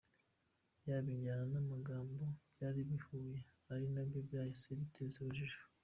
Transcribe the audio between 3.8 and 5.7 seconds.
nabyo byahise biteza urujijo.